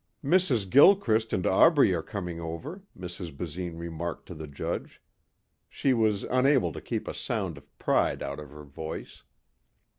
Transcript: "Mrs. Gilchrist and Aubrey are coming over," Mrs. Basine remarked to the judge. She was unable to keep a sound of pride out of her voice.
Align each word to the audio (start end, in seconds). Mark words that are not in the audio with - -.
"Mrs. 0.25 0.67
Gilchrist 0.67 1.31
and 1.31 1.45
Aubrey 1.45 1.93
are 1.93 2.01
coming 2.01 2.39
over," 2.41 2.81
Mrs. 2.97 3.37
Basine 3.37 3.77
remarked 3.77 4.25
to 4.25 4.33
the 4.33 4.47
judge. 4.47 4.99
She 5.69 5.93
was 5.93 6.23
unable 6.23 6.73
to 6.73 6.81
keep 6.81 7.07
a 7.07 7.13
sound 7.13 7.55
of 7.55 7.77
pride 7.77 8.23
out 8.23 8.39
of 8.39 8.49
her 8.49 8.63
voice. 8.63 9.21